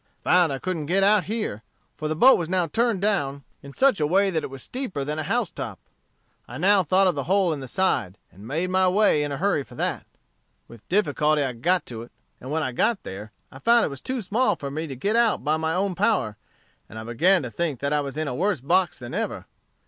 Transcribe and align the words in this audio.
I 0.25 0.29
found 0.31 0.51
I 0.51 0.57
couldn't 0.57 0.87
get 0.87 1.03
out 1.03 1.25
here, 1.25 1.61
for 1.95 2.07
the 2.07 2.15
boat 2.15 2.35
was 2.35 2.49
now 2.49 2.65
turned 2.65 3.03
down 3.03 3.43
in 3.61 3.71
such 3.71 3.99
a 3.99 4.07
way 4.07 4.31
that 4.31 4.41
it 4.43 4.49
was 4.49 4.63
steeper 4.63 5.03
than 5.03 5.19
a 5.19 5.23
house 5.23 5.51
top. 5.51 5.77
I 6.47 6.57
now 6.57 6.81
thought 6.81 7.05
of 7.05 7.13
the 7.13 7.25
hole 7.25 7.53
in 7.53 7.59
the 7.59 7.67
side, 7.67 8.17
and 8.31 8.47
made 8.47 8.71
my 8.71 8.87
way 8.87 9.21
in 9.21 9.31
a 9.31 9.37
hurry 9.37 9.61
for 9.63 9.75
that. 9.75 10.07
"With 10.67 10.89
difficulty 10.89 11.43
I 11.43 11.53
got 11.53 11.85
to 11.85 12.01
it, 12.01 12.11
and 12.39 12.49
when 12.49 12.63
I 12.63 12.71
got 12.71 13.03
there, 13.03 13.31
I 13.51 13.59
found 13.59 13.85
it 13.85 13.89
was 13.89 14.01
too 14.01 14.21
small 14.21 14.55
for 14.55 14.71
me 14.71 14.87
to 14.87 14.95
get 14.95 15.15
out 15.15 15.43
by 15.43 15.57
my 15.57 15.75
own 15.75 15.93
power, 15.93 16.35
and 16.89 16.97
I 16.97 17.03
began 17.03 17.43
to 17.43 17.51
think 17.51 17.79
that 17.81 17.93
I 17.93 18.01
was 18.01 18.17
in 18.17 18.27
a 18.27 18.33
worse 18.33 18.59
box 18.59 18.97
than 18.97 19.13
ever. 19.13 19.45